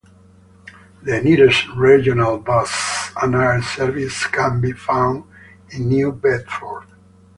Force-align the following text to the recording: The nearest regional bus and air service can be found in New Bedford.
The 1.03 1.21
nearest 1.21 1.67
regional 1.75 2.39
bus 2.39 3.11
and 3.21 3.35
air 3.35 3.61
service 3.61 4.25
can 4.25 4.59
be 4.59 4.71
found 4.71 5.25
in 5.69 5.89
New 5.89 6.11
Bedford. 6.11 6.87